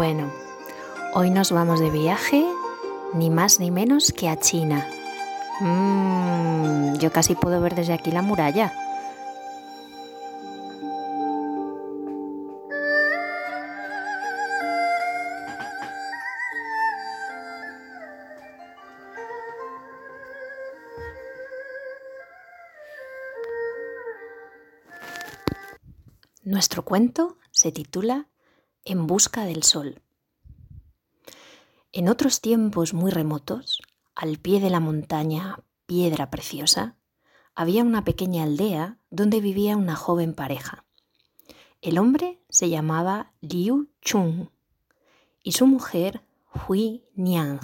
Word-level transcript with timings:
Bueno, 0.00 0.32
hoy 1.12 1.28
nos 1.28 1.52
vamos 1.52 1.78
de 1.78 1.90
viaje, 1.90 2.42
ni 3.12 3.28
más 3.28 3.60
ni 3.60 3.70
menos 3.70 4.14
que 4.14 4.30
a 4.30 4.40
China. 4.40 4.88
Mmm, 5.60 6.94
yo 6.94 7.12
casi 7.12 7.34
puedo 7.34 7.60
ver 7.60 7.74
desde 7.74 7.92
aquí 7.92 8.10
la 8.10 8.22
muralla. 8.22 8.72
Nuestro 26.42 26.86
cuento 26.86 27.36
se 27.50 27.70
titula 27.70 28.30
En 28.84 29.06
busca 29.06 29.44
del 29.44 29.62
sol. 29.62 30.00
En 31.92 32.08
otros 32.08 32.40
tiempos 32.40 32.94
muy 32.94 33.10
remotos, 33.10 33.82
al 34.14 34.38
pie 34.38 34.58
de 34.58 34.70
la 34.70 34.80
montaña 34.80 35.58
Piedra 35.84 36.30
Preciosa, 36.30 36.96
había 37.54 37.82
una 37.82 38.04
pequeña 38.04 38.44
aldea 38.44 38.98
donde 39.10 39.42
vivía 39.42 39.76
una 39.76 39.96
joven 39.96 40.34
pareja. 40.34 40.86
El 41.82 41.98
hombre 41.98 42.40
se 42.48 42.70
llamaba 42.70 43.32
Liu 43.42 43.90
Chung 44.00 44.48
y 45.42 45.52
su 45.52 45.66
mujer 45.66 46.22
Hui 46.66 47.04
Niang. 47.14 47.60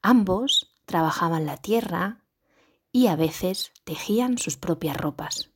Ambos 0.00 0.74
trabajaban 0.84 1.44
la 1.44 1.56
tierra 1.56 2.24
y 2.92 3.08
a 3.08 3.16
veces 3.16 3.72
tejían 3.82 4.38
sus 4.38 4.56
propias 4.56 4.96
ropas. 4.96 5.50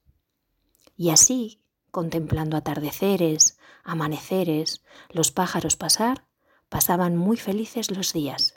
Y 0.96 1.10
así 1.10 1.60
contemplando 1.90 2.56
atardeceres, 2.56 3.58
amaneceres, 3.84 4.82
los 5.10 5.30
pájaros 5.30 5.76
pasar, 5.76 6.26
pasaban 6.68 7.16
muy 7.16 7.36
felices 7.36 7.90
los 7.90 8.12
días. 8.12 8.54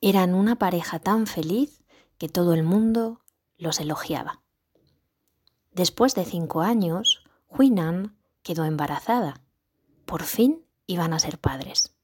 Eran 0.00 0.34
una 0.34 0.56
pareja 0.56 0.98
tan 0.98 1.26
feliz 1.26 1.84
que 2.18 2.28
todo 2.28 2.54
el 2.54 2.62
mundo 2.62 3.20
los 3.56 3.80
elogiaba. 3.80 4.42
Después 5.72 6.14
de 6.14 6.24
cinco 6.24 6.60
años, 6.60 7.24
Huinan 7.48 8.16
quedó 8.42 8.64
embarazada. 8.64 9.40
Por 10.04 10.24
fin 10.24 10.66
iban 10.86 11.12
a 11.12 11.18
ser 11.18 11.38
padres. 11.38 11.94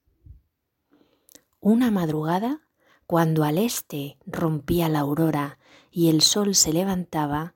Una 1.60 1.90
madrugada, 1.90 2.62
cuando 3.06 3.44
al 3.44 3.58
este 3.58 4.18
rompía 4.26 4.88
la 4.88 5.00
aurora 5.00 5.58
y 5.90 6.08
el 6.08 6.22
sol 6.22 6.54
se 6.54 6.72
levantaba, 6.72 7.54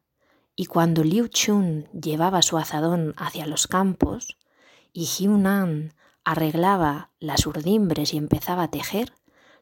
y 0.62 0.66
cuando 0.66 1.02
Liu 1.02 1.26
Chun 1.26 1.88
llevaba 1.88 2.40
su 2.40 2.56
azadón 2.56 3.14
hacia 3.16 3.48
los 3.48 3.66
campos 3.66 4.38
y 4.92 5.26
Nan 5.26 5.92
arreglaba 6.22 7.10
las 7.18 7.48
urdimbres 7.48 8.14
y 8.14 8.16
empezaba 8.16 8.62
a 8.62 8.70
tejer, 8.70 9.12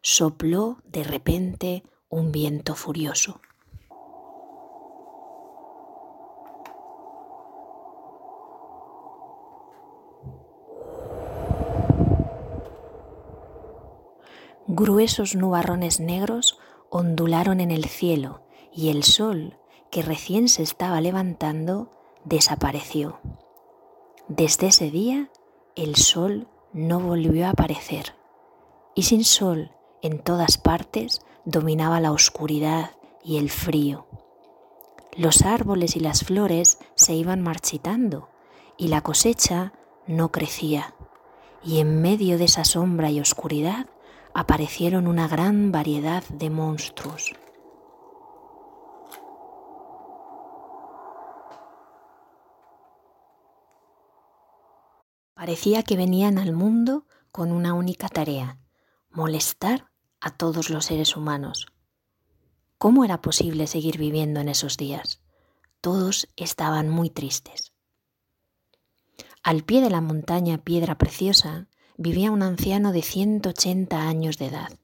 sopló 0.02 0.82
de 0.84 1.02
repente 1.02 1.84
un 2.10 2.32
viento 2.32 2.74
furioso. 2.74 3.40
Gruesos 14.66 15.34
nubarrones 15.34 15.98
negros 15.98 16.58
ondularon 16.90 17.60
en 17.60 17.70
el 17.70 17.86
cielo 17.86 18.42
y 18.70 18.90
el 18.90 19.02
sol 19.02 19.56
que 19.90 20.02
recién 20.02 20.48
se 20.48 20.62
estaba 20.62 21.00
levantando, 21.00 21.90
desapareció. 22.24 23.20
Desde 24.28 24.68
ese 24.68 24.90
día 24.90 25.30
el 25.74 25.96
sol 25.96 26.48
no 26.72 27.00
volvió 27.00 27.46
a 27.46 27.50
aparecer 27.50 28.14
y 28.94 29.02
sin 29.02 29.24
sol 29.24 29.72
en 30.02 30.20
todas 30.20 30.58
partes 30.58 31.22
dominaba 31.44 32.00
la 32.00 32.12
oscuridad 32.12 32.92
y 33.24 33.38
el 33.38 33.50
frío. 33.50 34.06
Los 35.16 35.42
árboles 35.42 35.96
y 35.96 36.00
las 36.00 36.24
flores 36.24 36.78
se 36.94 37.14
iban 37.14 37.42
marchitando 37.42 38.28
y 38.76 38.88
la 38.88 39.00
cosecha 39.00 39.72
no 40.06 40.30
crecía. 40.30 40.94
Y 41.62 41.80
en 41.80 42.00
medio 42.00 42.38
de 42.38 42.44
esa 42.44 42.64
sombra 42.64 43.10
y 43.10 43.20
oscuridad 43.20 43.86
aparecieron 44.32 45.06
una 45.06 45.28
gran 45.28 45.72
variedad 45.72 46.22
de 46.28 46.48
monstruos. 46.48 47.32
Parecía 55.40 55.82
que 55.82 55.96
venían 55.96 56.36
al 56.36 56.52
mundo 56.52 57.06
con 57.32 57.50
una 57.50 57.72
única 57.72 58.10
tarea, 58.10 58.58
molestar 59.08 59.90
a 60.20 60.36
todos 60.36 60.68
los 60.68 60.84
seres 60.84 61.16
humanos. 61.16 61.68
¿Cómo 62.76 63.06
era 63.06 63.22
posible 63.22 63.66
seguir 63.66 63.96
viviendo 63.96 64.40
en 64.40 64.50
esos 64.50 64.76
días? 64.76 65.22
Todos 65.80 66.28
estaban 66.36 66.90
muy 66.90 67.08
tristes. 67.08 67.72
Al 69.42 69.64
pie 69.64 69.80
de 69.80 69.88
la 69.88 70.02
montaña 70.02 70.58
Piedra 70.58 70.98
Preciosa 70.98 71.68
vivía 71.96 72.30
un 72.30 72.42
anciano 72.42 72.92
de 72.92 73.00
180 73.00 73.98
años 73.98 74.36
de 74.36 74.48
edad. 74.48 74.78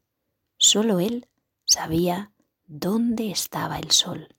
Solo 0.57 1.01
él 1.01 1.29
sabía 1.67 2.33
dónde 2.67 3.31
estaba 3.31 3.79
el 3.79 3.91
sol. 3.91 4.35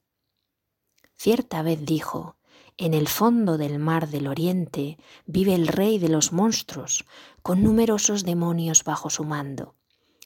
Cierta 1.15 1.61
vez 1.61 1.85
dijo, 1.85 2.36
en 2.77 2.93
el 2.93 3.07
fondo 3.07 3.57
del 3.57 3.79
mar 3.79 4.07
del 4.09 4.27
oriente 4.27 4.97
vive 5.25 5.55
el 5.55 5.67
rey 5.67 5.97
de 5.97 6.09
los 6.09 6.31
monstruos, 6.31 7.05
con 7.41 7.63
numerosos 7.63 8.23
demonios 8.23 8.83
bajo 8.83 9.09
su 9.09 9.23
mando. 9.23 9.75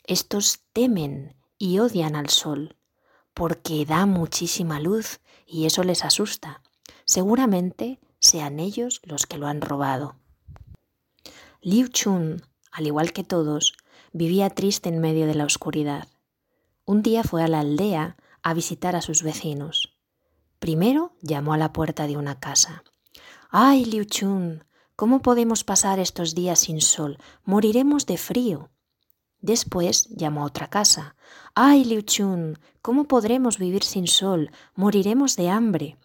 Estos 0.05 0.59
temen 0.73 1.35
y 1.57 1.79
odian 1.79 2.15
al 2.15 2.29
sol, 2.29 2.75
porque 3.33 3.85
da 3.85 4.05
muchísima 4.05 4.79
luz 4.79 5.21
y 5.47 5.65
eso 5.65 5.83
les 5.83 6.03
asusta. 6.03 6.61
Seguramente 7.05 7.99
sean 8.19 8.59
ellos 8.59 9.01
los 9.03 9.25
que 9.25 9.37
lo 9.37 9.47
han 9.47 9.61
robado. 9.61 10.15
Liu 11.61 11.87
Chun, 11.87 12.41
al 12.71 12.87
igual 12.87 13.13
que 13.13 13.23
todos, 13.23 13.77
vivía 14.11 14.49
triste 14.49 14.89
en 14.89 14.99
medio 14.99 15.27
de 15.27 15.35
la 15.35 15.45
oscuridad. 15.45 16.07
Un 16.85 17.01
día 17.01 17.23
fue 17.23 17.43
a 17.43 17.47
la 17.47 17.59
aldea 17.59 18.17
a 18.43 18.53
visitar 18.53 18.95
a 18.95 19.01
sus 19.01 19.23
vecinos. 19.23 19.90
Primero 20.61 21.13
llamó 21.23 21.53
a 21.53 21.57
la 21.57 21.73
puerta 21.73 22.05
de 22.05 22.17
una 22.17 22.39
casa. 22.39 22.83
¡Ay, 23.49 23.83
Liu 23.83 24.03
Chun! 24.03 24.63
¿Cómo 24.95 25.23
podemos 25.23 25.63
pasar 25.63 25.97
estos 25.97 26.35
días 26.35 26.59
sin 26.59 26.81
sol? 26.81 27.17
Moriremos 27.43 28.05
de 28.05 28.19
frío. 28.19 28.69
Después 29.39 30.07
llamó 30.11 30.43
a 30.43 30.45
otra 30.45 30.69
casa. 30.69 31.15
¡Ay, 31.55 31.83
Liu 31.83 32.03
Chun! 32.03 32.59
¿Cómo 32.83 33.05
podremos 33.05 33.57
vivir 33.57 33.83
sin 33.83 34.05
sol? 34.05 34.51
Moriremos 34.75 35.35
de 35.35 35.49
hambre. 35.49 35.97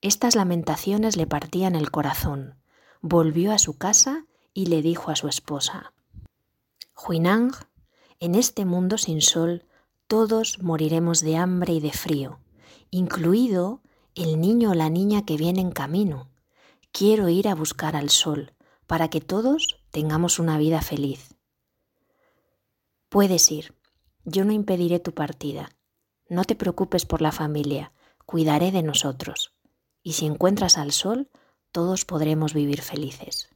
Estas 0.00 0.36
lamentaciones 0.36 1.16
le 1.16 1.26
partían 1.26 1.74
el 1.74 1.90
corazón. 1.90 2.62
Volvió 3.00 3.50
a 3.52 3.58
su 3.58 3.76
casa 3.76 4.26
y 4.54 4.66
le 4.66 4.80
dijo 4.80 5.10
a 5.10 5.16
su 5.16 5.26
esposa. 5.26 5.92
Huinang, 6.96 7.50
en 8.20 8.36
este 8.36 8.64
mundo 8.64 8.96
sin 8.96 9.20
sol, 9.20 9.64
todos 10.06 10.62
moriremos 10.62 11.20
de 11.20 11.36
hambre 11.36 11.72
y 11.72 11.80
de 11.80 11.90
frío 11.90 12.38
incluido 12.90 13.80
el 14.14 14.40
niño 14.40 14.70
o 14.70 14.74
la 14.74 14.90
niña 14.90 15.24
que 15.24 15.36
viene 15.36 15.60
en 15.60 15.70
camino. 15.70 16.28
Quiero 16.92 17.28
ir 17.28 17.48
a 17.48 17.54
buscar 17.54 17.96
al 17.96 18.10
sol 18.10 18.54
para 18.86 19.08
que 19.08 19.20
todos 19.20 19.80
tengamos 19.90 20.38
una 20.38 20.58
vida 20.58 20.80
feliz. 20.80 21.34
Puedes 23.08 23.50
ir, 23.50 23.74
yo 24.24 24.44
no 24.44 24.52
impediré 24.52 24.98
tu 24.98 25.12
partida. 25.12 25.70
No 26.28 26.44
te 26.44 26.56
preocupes 26.56 27.06
por 27.06 27.22
la 27.22 27.32
familia, 27.32 27.92
cuidaré 28.24 28.72
de 28.72 28.82
nosotros. 28.82 29.52
Y 30.02 30.14
si 30.14 30.26
encuentras 30.26 30.78
al 30.78 30.92
sol, 30.92 31.30
todos 31.72 32.04
podremos 32.04 32.54
vivir 32.54 32.80
felices. 32.80 33.48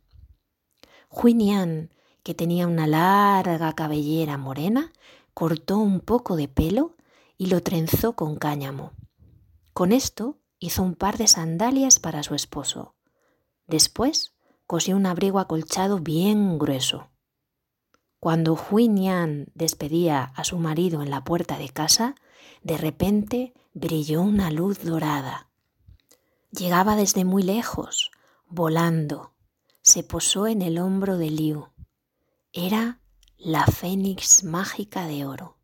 Huinian, 1.11 1.91
que 2.23 2.35
tenía 2.35 2.67
una 2.67 2.87
larga 2.87 3.73
cabellera 3.75 4.37
morena, 4.37 4.93
cortó 5.35 5.79
un 5.79 6.01
poco 6.01 6.37
de 6.37 6.49
pelo 6.49 6.97
y 7.39 7.47
lo 7.47 7.63
trenzó 7.63 8.15
con 8.15 8.37
cáñamo. 8.37 8.93
Con 9.73 9.93
esto 9.93 10.39
hizo 10.59 10.83
un 10.83 10.95
par 10.95 11.17
de 11.17 11.27
sandalias 11.27 11.99
para 11.99 12.23
su 12.23 12.35
esposo. 12.35 12.95
Después 13.67 14.35
cosió 14.67 14.97
un 14.97 15.07
abrigo 15.07 15.39
acolchado 15.39 15.99
bien 15.99 16.59
grueso. 16.59 17.09
Cuando 18.21 18.55
Huinian 18.55 19.47
despedía 19.55 20.25
a 20.37 20.45
su 20.45 20.59
marido 20.59 21.03
en 21.03 21.11
la 21.11 21.25
puerta 21.25 21.57
de 21.57 21.71
casa, 21.71 22.15
de 22.63 22.77
repente 22.77 23.55
brilló 23.73 24.21
una 24.21 24.51
luz 24.51 24.85
dorada. 24.85 25.49
Llegaba 26.51 26.97
desde 26.97 27.25
muy 27.25 27.43
lejos, 27.43 28.11
volando. 28.47 29.33
Se 29.83 30.03
posó 30.03 30.47
en 30.47 30.61
el 30.63 30.79
hombro 30.79 31.17
de 31.17 31.31
Liu. 31.31 31.69
Era 32.53 33.01
la 33.39 33.65
fénix 33.67 34.45
mágica 34.45 35.07
de 35.07 35.25
oro. 35.25 35.57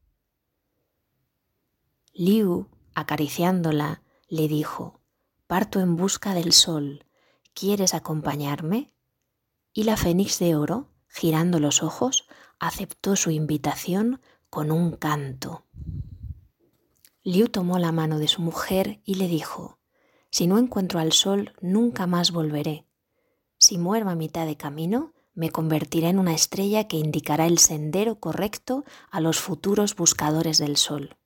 Liu 2.15 2.69
acariciándola, 2.97 4.03
le 4.27 4.49
dijo, 4.49 5.01
Parto 5.47 5.79
en 5.79 5.95
busca 5.95 6.35
del 6.35 6.53
sol, 6.53 7.07
¿quieres 7.55 7.95
acompañarme? 7.95 8.93
y 9.77 9.83
la 9.83 9.99
fénix 9.99 10.39
de 10.39 10.57
oro, 10.57 10.89
girando 11.07 11.61
los 11.61 11.83
ojos, 11.83 12.27
aceptó 12.59 13.15
su 13.15 13.31
invitación 13.31 14.23
con 14.49 14.71
un 14.71 14.93
canto. 14.93 15.67
Liu 17.23 17.49
tomó 17.49 17.79
la 17.79 17.93
mano 17.93 18.19
de 18.19 18.27
su 18.27 18.41
mujer 18.41 19.03
y 19.05 19.17
le 19.17 19.29
dijo, 19.29 19.79
Si 20.31 20.47
no 20.47 20.57
encuentro 20.57 20.99
al 20.99 21.13
sol, 21.13 21.53
nunca 21.61 22.07
más 22.07 22.31
volveré. 22.31 22.87
Si 23.59 23.77
muero 23.77 24.09
a 24.09 24.15
mitad 24.15 24.47
de 24.47 24.57
camino, 24.57 25.13
me 25.35 25.51
convertiré 25.51 26.09
en 26.09 26.19
una 26.19 26.33
estrella 26.33 26.89
que 26.89 26.97
indicará 26.97 27.45
el 27.45 27.59
sendero 27.59 28.19
correcto 28.19 28.87
a 29.11 29.21
los 29.21 29.39
futuros 29.39 29.95
buscadores 29.95 30.57
del 30.57 30.79
sol. 30.79 31.19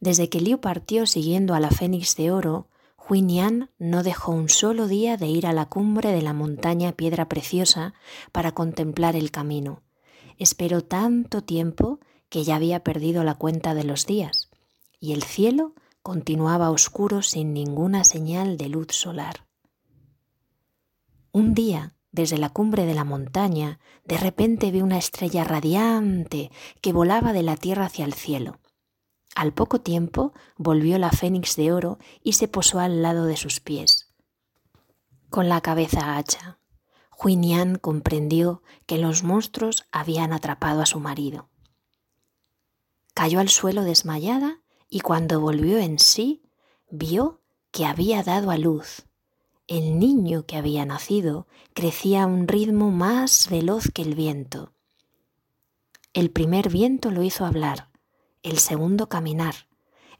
Desde 0.00 0.28
que 0.28 0.40
Liu 0.40 0.60
partió 0.60 1.06
siguiendo 1.06 1.54
a 1.54 1.60
la 1.60 1.70
Fénix 1.70 2.14
de 2.16 2.30
Oro, 2.30 2.68
Huinian 3.08 3.70
no 3.78 4.02
dejó 4.02 4.32
un 4.32 4.48
solo 4.48 4.86
día 4.86 5.16
de 5.16 5.26
ir 5.26 5.46
a 5.46 5.52
la 5.52 5.66
cumbre 5.66 6.12
de 6.12 6.22
la 6.22 6.32
montaña 6.32 6.92
Piedra 6.92 7.28
Preciosa 7.28 7.94
para 8.32 8.52
contemplar 8.52 9.16
el 9.16 9.30
camino. 9.30 9.82
Esperó 10.36 10.82
tanto 10.82 11.42
tiempo 11.42 11.98
que 12.28 12.44
ya 12.44 12.56
había 12.56 12.84
perdido 12.84 13.24
la 13.24 13.34
cuenta 13.34 13.74
de 13.74 13.84
los 13.84 14.06
días, 14.06 14.50
y 15.00 15.12
el 15.12 15.22
cielo 15.22 15.74
continuaba 16.02 16.70
oscuro 16.70 17.22
sin 17.22 17.52
ninguna 17.52 18.04
señal 18.04 18.56
de 18.56 18.68
luz 18.68 18.88
solar. 18.90 19.46
Un 21.32 21.54
día, 21.54 21.94
desde 22.12 22.38
la 22.38 22.50
cumbre 22.50 22.86
de 22.86 22.94
la 22.94 23.04
montaña, 23.04 23.80
de 24.04 24.16
repente 24.16 24.70
vi 24.70 24.80
una 24.80 24.98
estrella 24.98 25.44
radiante 25.44 26.50
que 26.80 26.92
volaba 26.92 27.32
de 27.32 27.42
la 27.42 27.56
tierra 27.56 27.86
hacia 27.86 28.04
el 28.04 28.14
cielo. 28.14 28.58
Al 29.34 29.52
poco 29.52 29.80
tiempo 29.80 30.32
volvió 30.56 30.98
la 30.98 31.10
fénix 31.10 31.56
de 31.56 31.72
oro 31.72 31.98
y 32.22 32.32
se 32.34 32.48
posó 32.48 32.80
al 32.80 33.02
lado 33.02 33.26
de 33.26 33.36
sus 33.36 33.60
pies. 33.60 34.12
Con 35.30 35.48
la 35.48 35.60
cabeza 35.60 36.00
agacha, 36.00 36.58
Huinian 37.20 37.76
comprendió 37.76 38.62
que 38.86 38.98
los 38.98 39.22
monstruos 39.22 39.86
habían 39.92 40.32
atrapado 40.32 40.80
a 40.82 40.86
su 40.86 41.00
marido. 41.00 41.50
Cayó 43.14 43.40
al 43.40 43.48
suelo 43.48 43.82
desmayada 43.82 44.60
y 44.88 45.00
cuando 45.00 45.40
volvió 45.40 45.78
en 45.78 45.98
sí, 45.98 46.42
vio 46.90 47.40
que 47.70 47.84
había 47.84 48.22
dado 48.22 48.50
a 48.50 48.56
luz. 48.56 49.06
El 49.66 49.98
niño 49.98 50.46
que 50.46 50.56
había 50.56 50.86
nacido 50.86 51.46
crecía 51.74 52.22
a 52.22 52.26
un 52.26 52.48
ritmo 52.48 52.90
más 52.90 53.48
veloz 53.50 53.90
que 53.92 54.02
el 54.02 54.14
viento. 54.14 54.72
El 56.14 56.30
primer 56.30 56.70
viento 56.70 57.10
lo 57.10 57.22
hizo 57.22 57.44
hablar 57.44 57.87
el 58.42 58.58
segundo 58.58 59.08
caminar, 59.08 59.66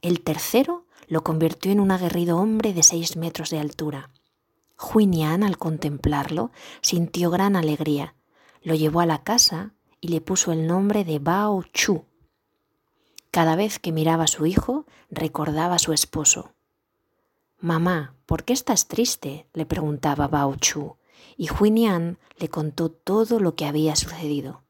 el 0.03 0.21
tercero 0.23 0.87
lo 1.09 1.25
convirtió 1.25 1.73
en 1.73 1.81
un 1.81 1.91
aguerrido 1.91 2.39
hombre 2.39 2.73
de 2.73 2.83
seis 2.83 3.17
metros 3.17 3.51
de 3.51 3.59
altura. 3.59 4.11
Huinian, 4.79 5.43
al 5.43 5.59
contemplarlo, 5.59 6.53
sintió 6.81 7.31
gran 7.31 7.57
alegría. 7.57 8.15
Lo 8.63 8.75
llevó 8.75 9.01
a 9.01 9.07
la 9.07 9.25
casa 9.25 9.73
y 10.01 10.09
le 10.09 10.21
puso 10.21 10.53
el 10.53 10.67
nombre 10.67 11.05
de 11.05 11.19
Bao 11.19 11.65
Chu. 11.73 12.05
Cada 13.31 13.57
vez 13.57 13.79
que 13.79 13.93
miraba 13.93 14.25
a 14.25 14.29
su 14.29 14.47
hijo, 14.47 14.87
recordaba 15.11 15.77
a 15.77 15.81
su 15.81 15.93
esposo. 15.93 16.53
Mamá, 17.59 18.15
¿por 18.27 18.45
qué 18.45 18.53
estás 18.53 18.87
triste? 18.87 19.49
le 19.53 19.67
preguntaba 19.67 20.29
Bao 20.29 20.55
Chu, 20.57 20.97
y 21.37 21.49
Huinian 21.51 22.19
le 22.39 22.49
contó 22.49 22.91
todo 22.91 23.41
lo 23.41 23.57
que 23.57 23.67
había 23.67 23.97
sucedido. 23.97 24.63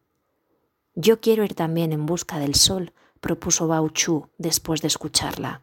Yo 0.95 1.21
quiero 1.21 1.45
ir 1.45 1.55
también 1.55 1.93
en 1.93 2.07
busca 2.07 2.39
del 2.39 2.55
sol, 2.55 2.93
propuso 3.21 3.69
Bao 3.69 3.89
Chu 3.91 4.29
después 4.39 4.81
de 4.83 4.89
escucharla. 4.89 5.63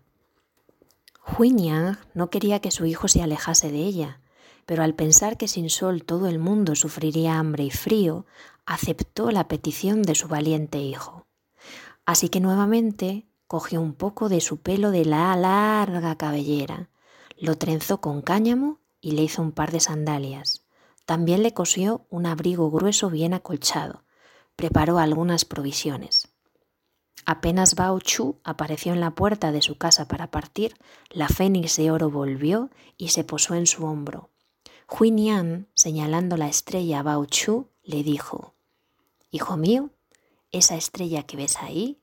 Huinian 1.37 1.97
no 2.13 2.29
quería 2.29 2.59
que 2.59 2.71
su 2.71 2.85
hijo 2.85 3.07
se 3.07 3.23
alejase 3.23 3.71
de 3.71 3.79
ella, 3.79 4.19
pero 4.65 4.83
al 4.83 4.93
pensar 4.93 5.37
que 5.37 5.47
sin 5.47 5.69
sol 5.69 6.03
todo 6.03 6.27
el 6.27 6.39
mundo 6.39 6.75
sufriría 6.75 7.39
hambre 7.39 7.63
y 7.63 7.71
frío, 7.71 8.25
aceptó 8.65 9.31
la 9.31 9.47
petición 9.47 10.01
de 10.03 10.15
su 10.15 10.27
valiente 10.27 10.79
hijo. 10.79 11.25
Así 12.05 12.29
que 12.29 12.39
nuevamente 12.39 13.27
cogió 13.47 13.81
un 13.81 13.93
poco 13.93 14.29
de 14.29 14.41
su 14.41 14.57
pelo 14.57 14.91
de 14.91 15.05
la 15.05 15.35
larga 15.35 16.15
cabellera, 16.15 16.89
lo 17.37 17.57
trenzó 17.57 18.01
con 18.01 18.21
cáñamo 18.21 18.79
y 19.01 19.11
le 19.11 19.23
hizo 19.23 19.41
un 19.41 19.51
par 19.51 19.71
de 19.71 19.79
sandalias. 19.79 20.63
También 21.05 21.43
le 21.43 21.53
cosió 21.53 22.05
un 22.09 22.25
abrigo 22.25 22.71
grueso 22.71 23.09
bien 23.09 23.33
acolchado. 23.33 24.03
Preparó 24.55 24.97
algunas 24.97 25.45
provisiones. 25.45 26.29
Apenas 27.25 27.75
Bao 27.75 27.99
Chu 27.99 28.39
apareció 28.43 28.93
en 28.93 28.99
la 28.99 29.11
puerta 29.11 29.51
de 29.51 29.61
su 29.61 29.77
casa 29.77 30.07
para 30.07 30.29
partir, 30.31 30.75
la 31.09 31.27
fénix 31.27 31.77
de 31.77 31.91
oro 31.91 32.09
volvió 32.09 32.69
y 32.97 33.09
se 33.09 33.23
posó 33.23 33.55
en 33.55 33.67
su 33.67 33.85
hombro. 33.85 34.29
Huinian, 34.89 35.67
señalando 35.73 36.37
la 36.37 36.47
estrella 36.47 36.99
a 36.99 37.03
Bao 37.03 37.25
Chu, 37.25 37.69
le 37.83 38.03
dijo, 38.03 38.53
Hijo 39.31 39.57
mío, 39.57 39.89
esa 40.51 40.75
estrella 40.75 41.23
que 41.23 41.37
ves 41.37 41.57
ahí, 41.57 41.99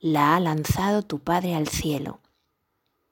la 0.00 0.36
ha 0.36 0.40
lanzado 0.40 1.02
tu 1.02 1.18
padre 1.18 1.54
al 1.54 1.68
cielo. 1.68 2.20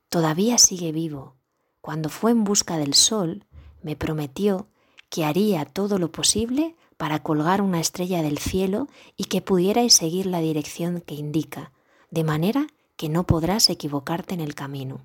Todavía 0.08 0.56
sigue 0.58 0.93
vivo. 0.93 1.37
Cuando 1.81 2.08
fue 2.08 2.31
en 2.31 2.44
busca 2.44 2.78
del 2.78 2.94
sol, 2.94 3.44
me 3.82 3.96
prometió 3.96 4.69
que 5.11 5.25
haría 5.25 5.64
todo 5.64 5.99
lo 5.99 6.11
posible 6.11 6.76
para 6.96 7.22
colgar 7.22 7.60
una 7.60 7.81
estrella 7.81 8.22
del 8.22 8.38
cielo 8.38 8.88
y 9.16 9.25
que 9.25 9.43
pudierais 9.43 9.94
seguir 9.94 10.26
la 10.26 10.40
dirección 10.40 11.00
que 11.00 11.14
indica, 11.14 11.72
de 12.10 12.25
manera 12.25 12.66
que 12.96 13.08
no 13.08 13.25
podrás 13.25 13.69
equivocarte 13.69 14.34
en 14.34 14.40
el 14.40 14.54
camino. 14.54 15.00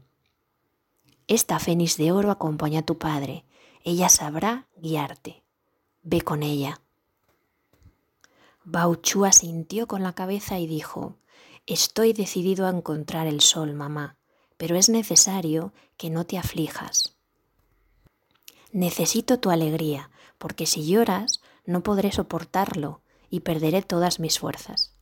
Esta 1.28 1.60
fénix 1.60 1.98
de 1.98 2.12
oro 2.12 2.32
acompaña 2.32 2.80
a 2.80 2.86
tu 2.86 2.98
padre, 2.98 3.46
ella 3.84 4.10
sabrá 4.10 4.68
guiarte. 4.78 5.44
Ve 6.04 6.22
con 6.22 6.44
ella. 6.44 6.82
Bauchu 8.64 9.26
asintió 9.26 9.88
con 9.88 10.04
la 10.04 10.14
cabeza 10.14 10.60
y 10.60 10.68
dijo, 10.68 11.18
Estoy 11.68 12.14
decidido 12.14 12.66
a 12.66 12.70
encontrar 12.70 13.28
el 13.28 13.42
sol, 13.42 13.74
mamá, 13.74 14.18
pero 14.58 14.76
es 14.76 14.90
necesario 14.90 15.74
que 15.98 16.10
no 16.10 16.26
te 16.26 16.38
aflijas. 16.38 17.16
Necesito 18.72 19.40
tu 19.40 19.50
alegría, 19.52 20.10
porque 20.38 20.66
si 20.66 20.86
lloras 20.86 21.42
no 21.66 21.84
podré 21.84 22.12
soportarlo 22.12 23.02
y 23.30 23.42
perderé 23.42 23.82
todas 23.82 24.20
mis 24.20 24.40
fuerzas. 24.40 24.94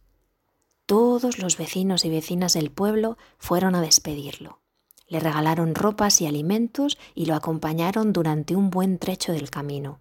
Todos 0.85 1.37
los 1.37 1.57
vecinos 1.57 2.05
y 2.05 2.09
vecinas 2.09 2.53
del 2.53 2.71
pueblo 2.71 3.17
fueron 3.37 3.75
a 3.75 3.81
despedirlo. 3.81 4.59
Le 5.07 5.19
regalaron 5.19 5.75
ropas 5.75 6.21
y 6.21 6.27
alimentos 6.27 6.97
y 7.15 7.25
lo 7.25 7.35
acompañaron 7.35 8.13
durante 8.13 8.55
un 8.55 8.69
buen 8.69 8.99
trecho 8.99 9.31
del 9.31 9.49
camino. 9.49 9.99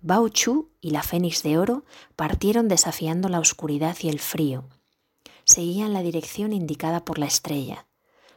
Bao 0.00 0.28
Chu 0.28 0.70
y 0.80 0.90
la 0.90 1.02
Fénix 1.02 1.42
de 1.42 1.58
Oro 1.58 1.84
partieron 2.16 2.68
desafiando 2.68 3.28
la 3.28 3.38
oscuridad 3.38 3.96
y 4.02 4.08
el 4.08 4.18
frío. 4.18 4.64
Seguían 5.44 5.92
la 5.92 6.02
dirección 6.02 6.52
indicada 6.52 7.04
por 7.04 7.18
la 7.18 7.26
estrella, 7.26 7.86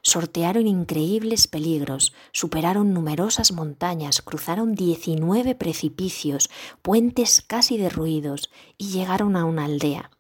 sortearon 0.05 0.67
increíbles 0.67 1.47
peligros, 1.47 2.13
superaron 2.31 2.93
numerosas 2.93 3.51
montañas, 3.51 4.21
cruzaron 4.21 4.75
19 4.75 5.55
precipicios, 5.55 6.51
puentes 6.83 7.41
casi 7.41 7.77
derruidos 7.77 8.51
y 8.77 8.89
llegaron 8.89 9.35
a 9.35 9.45
una 9.45 9.65
aldea. 9.65 10.11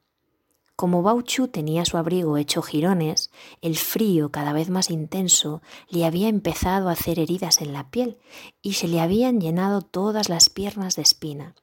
Como 0.75 1.03
Bauchu 1.03 1.49
tenía 1.49 1.85
su 1.85 1.97
abrigo 1.97 2.35
hecho 2.35 2.63
jirones, 2.63 3.29
el 3.61 3.77
frío 3.77 4.31
cada 4.31 4.53
vez 4.53 4.69
más 4.69 4.89
intenso 4.89 5.61
le 5.87 6.03
había 6.03 6.29
empezado 6.29 6.89
a 6.89 6.93
hacer 6.93 7.19
heridas 7.19 7.61
en 7.61 7.71
la 7.71 7.91
piel 7.91 8.17
y 8.63 8.73
se 8.73 8.87
le 8.87 8.99
habían 8.99 9.39
llenado 9.39 9.83
todas 9.83 10.29
las 10.29 10.49
piernas 10.49 10.95
de 10.95 11.03
espina. 11.03 11.55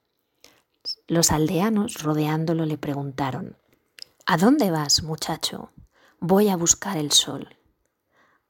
Los 1.09 1.33
aldeanos 1.33 2.03
rodeándolo 2.05 2.67
le 2.67 2.79
preguntaron, 2.79 3.57
¿A 4.27 4.37
dónde 4.37 4.71
vas, 4.71 5.03
muchacho? 5.03 5.73
Voy 6.21 6.49
a 6.49 6.57
buscar 6.57 6.97
el 6.97 7.11
sol. 7.11 7.57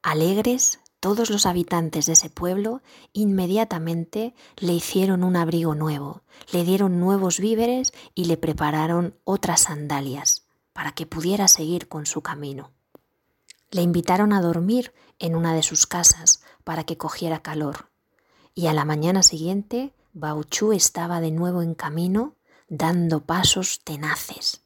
Alegres, 0.03 0.81
todos 0.99 1.31
los 1.31 1.47
habitantes 1.47 2.07
de 2.07 2.13
ese 2.13 2.29
pueblo 2.29 2.83
inmediatamente 3.13 4.35
le 4.57 4.73
hicieron 4.73 5.25
un 5.25 5.37
abrigo 5.37 5.75
nuevo, 5.75 6.23
le 6.53 6.65
dieron 6.65 7.01
nuevos 7.01 7.39
víveres 7.39 7.93
y 8.15 8.25
le 8.27 8.37
prepararon 8.37 9.17
otras 9.25 9.63
sandalias 9.63 10.47
para 10.73 10.93
que 10.93 11.07
pudiera 11.07 11.49
seguir 11.49 11.89
con 11.89 12.07
su 12.07 12.21
camino. 12.23 12.73
Le 13.71 13.83
invitaron 13.83 14.33
a 14.33 14.41
dormir 14.41 14.93
en 15.19 15.37
una 15.37 15.55
de 15.55 15.63
sus 15.63 15.87
casas 15.87 16.43
para 16.65 16.85
que 16.85 16.97
cogiera 16.97 17.43
calor. 17.43 17.89
Y 18.55 18.67
a 18.67 18.75
la 18.75 18.85
mañana 18.85 19.23
siguiente, 19.23 19.95
Bauchu 20.13 20.73
estaba 20.73 21.21
de 21.21 21.31
nuevo 21.31 21.63
en 21.63 21.75
camino, 21.75 22.37
dando 22.69 23.25
pasos 23.25 23.81
tenaces. 23.85 24.62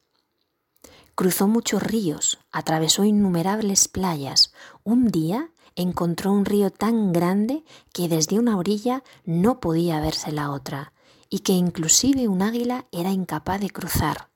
Cruzó 1.17 1.47
muchos 1.47 1.81
ríos, 1.81 2.37
atravesó 2.51 3.03
innumerables 3.03 3.87
playas. 3.87 4.53
Un 4.83 5.07
día 5.07 5.49
encontró 5.75 6.31
un 6.31 6.45
río 6.45 6.69
tan 6.69 7.11
grande 7.11 7.63
que 7.91 8.07
desde 8.07 8.37
una 8.37 8.55
orilla 8.55 9.03
no 9.25 9.59
podía 9.59 9.99
verse 9.99 10.31
la 10.31 10.51
otra 10.51 10.93
y 11.27 11.39
que 11.39 11.53
inclusive 11.53 12.27
un 12.27 12.43
águila 12.43 12.85
era 12.91 13.09
incapaz 13.09 13.59
de 13.59 13.71
cruzar. 13.71 14.29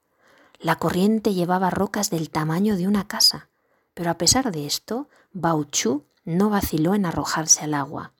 La 0.59 0.77
corriente 0.77 1.35
llevaba 1.35 1.69
rocas 1.69 2.09
del 2.09 2.31
tamaño 2.31 2.75
de 2.75 2.87
una 2.87 3.07
casa, 3.07 3.49
pero 3.93 4.09
a 4.09 4.17
pesar 4.17 4.51
de 4.51 4.65
esto, 4.65 5.07
Bauchu 5.33 6.05
no 6.25 6.49
vaciló 6.49 6.95
en 6.95 7.05
arrojarse 7.05 7.61
al 7.61 7.75
agua. 7.75 8.13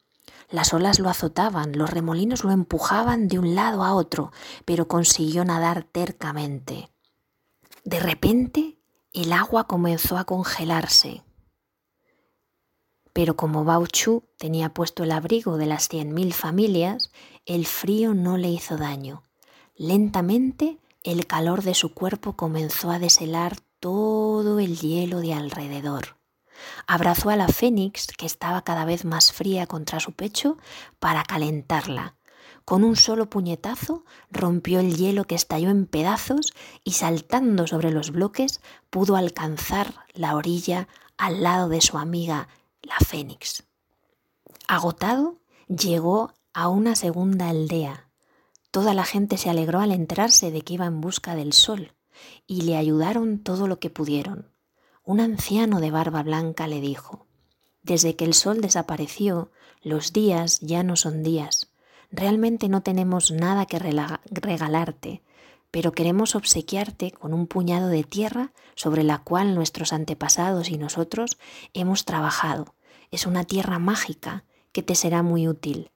Las 0.52 0.72
olas 0.72 1.00
lo 1.00 1.10
azotaban, 1.10 1.76
los 1.76 1.90
remolinos 1.90 2.44
lo 2.44 2.52
empujaban 2.52 3.28
de 3.28 3.40
un 3.40 3.56
lado 3.56 3.84
a 3.84 3.96
otro, 3.96 4.32
pero 4.66 4.88
consiguió 4.88 5.44
nadar 5.46 5.84
tercamente. 5.84 6.91
De 7.84 8.00
repente, 8.00 8.78
el 9.14 9.34
agua 9.34 9.66
comenzó 9.66 10.18
a 10.18 10.26
congelarse. 10.26 11.24
Pero 13.14 13.36
como 13.36 13.66
Bauchu 13.66 14.24
tenía 14.38 14.74
puesto 14.74 15.04
el 15.04 15.12
abrigo 15.12 15.58
de 15.58 15.66
las 15.66 15.90
cien 15.90 16.14
mil 16.14 16.34
familias, 16.34 17.12
el 17.46 17.66
frío 17.66 18.14
no 18.14 18.38
le 18.38 18.50
hizo 18.50 18.78
daño. 18.78 19.24
Lentamente 19.76 20.78
el 21.04 21.26
calor 21.26 21.64
de 21.64 21.74
su 21.74 21.94
cuerpo 21.94 22.38
comenzó 22.38 22.92
a 22.92 23.00
deshelar 23.00 23.58
todo 23.80 24.60
el 24.60 24.80
hielo 24.80 25.20
de 25.20 25.34
alrededor. 25.34 26.18
Abrazó 26.86 27.32
a 27.32 27.36
la 27.36 27.48
fénix, 27.48 28.08
que 28.16 28.28
estaba 28.28 28.64
cada 28.64 28.86
vez 28.86 29.04
más 29.04 29.34
fría 29.34 29.66
contra 29.66 30.00
su 30.00 30.12
pecho, 30.14 30.58
para 31.00 31.24
calentarla. 31.24 32.16
Con 32.66 32.84
un 32.84 32.96
solo 32.96 33.30
puñetazo 33.30 34.06
rompió 34.30 34.80
el 34.80 34.96
hielo 34.96 35.26
que 35.26 35.36
estalló 35.36 35.70
en 35.70 35.86
pedazos 35.86 36.54
y 36.84 36.92
saltando 36.92 37.68
sobre 37.68 37.92
los 37.92 38.12
bloques 38.12 38.62
pudo 38.90 39.16
alcanzar 39.16 40.06
la 40.14 40.36
orilla 40.36 40.88
al 41.18 41.44
lado 41.44 41.70
de 41.70 41.82
su 41.82 41.98
amiga, 41.98 42.48
la 42.82 42.98
fénix. 43.06 43.64
Agotado, 44.68 45.40
llegó 45.68 46.34
a 46.54 46.68
una 46.68 46.96
segunda 46.96 47.50
aldea, 47.50 48.12
Toda 48.72 48.94
la 48.94 49.04
gente 49.04 49.38
se 49.38 49.50
alegró 49.50 49.82
al 49.82 49.92
enterarse 49.92 50.50
de 50.50 50.62
que 50.62 50.76
iba 50.76 50.86
en 50.86 51.02
busca 51.02 51.36
del 51.36 51.52
sol 51.52 51.94
y 52.48 52.62
le 52.62 52.78
ayudaron 52.78 53.40
todo 53.40 53.68
lo 53.68 53.80
que 53.80 53.90
pudieron. 53.90 54.50
Un 55.04 55.20
anciano 55.20 55.82
de 55.82 55.92
barba 55.92 56.24
blanca 56.24 56.68
le 56.68 56.80
dijo, 56.80 57.28
Desde 57.84 58.16
que 58.16 58.24
el 58.24 58.34
sol 58.34 58.62
desapareció, 58.62 59.52
los 59.82 60.14
días 60.14 60.62
ya 60.62 60.84
no 60.84 60.96
son 60.96 61.22
días. 61.22 61.71
Realmente 62.12 62.68
no 62.68 62.82
tenemos 62.82 63.32
nada 63.32 63.66
que 63.66 63.80
regalarte, 63.80 65.24
pero 65.72 65.94
queremos 65.94 66.36
obsequiarte 66.36 67.12
con 67.12 67.34
un 67.34 67.48
puñado 67.48 67.88
de 67.88 68.04
tierra 68.04 68.52
sobre 68.76 69.04
la 69.04 69.20
cual 69.20 69.56
nuestros 69.56 69.94
antepasados 69.94 70.70
y 70.70 70.78
nosotros 70.78 71.38
hemos 71.74 72.04
trabajado. 72.04 72.76
Es 73.12 73.26
una 73.26 73.46
tierra 73.46 73.80
mágica 73.80 74.44
que 74.74 74.84
te 74.84 74.96
será 74.96 75.24
muy 75.24 75.48
útil. 75.48 75.92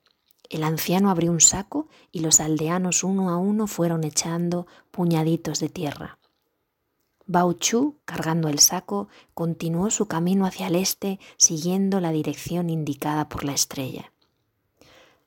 El 0.50 0.63
anciano 0.63 1.10
abrió 1.10 1.31
un 1.31 1.41
saco 1.41 1.89
y 2.12 2.19
los 2.19 2.39
aldeanos 2.39 3.03
uno 3.03 3.29
a 3.29 3.38
uno 3.38 3.67
fueron 3.67 4.03
echando 4.05 4.67
puñaditos 4.91 5.60
de 5.60 5.69
tierra. 5.69 6.19
Chu, 7.60 7.98
cargando 8.05 8.48
el 8.48 8.60
saco, 8.60 9.10
continuó 9.34 9.89
su 9.89 10.07
camino 10.07 10.45
hacia 10.45 10.67
el 10.67 10.75
este 10.75 11.19
siguiendo 11.38 12.00
la 12.00 12.12
dirección 12.12 12.69
indicada 12.69 13.27
por 13.27 13.43
la 13.43 13.53
estrella. 13.53 14.13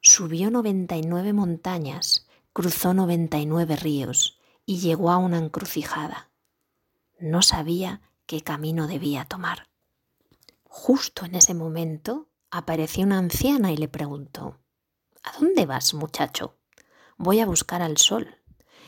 Subió 0.01 0.51
99 0.51 1.33
montañas, 1.33 2.29
cruzó 2.53 2.95
99 2.95 3.77
ríos 3.77 4.39
y 4.65 4.79
llegó 4.79 5.11
a 5.11 5.17
una 5.17 5.39
encrucijada. 5.39 6.31
No 7.19 7.43
sabía 7.43 8.01
qué 8.27 8.43
camino 8.43 8.87
debía 8.87 9.25
tomar. 9.25 9.69
Justo 10.63 11.25
en 11.25 11.35
ese 11.35 11.53
momento 11.53 12.29
apareció 12.51 13.05
una 13.05 13.19
anciana 13.19 13.73
y 13.73 13.77
le 13.77 13.89
preguntó, 13.89 14.61
¿A 15.25 15.33
dónde 15.39 15.67
vas, 15.67 15.95
muchacho? 15.95 16.55
Voy 17.17 17.41
a 17.41 17.47
buscar 17.47 17.83
al 17.83 17.97
sol. 17.99 18.37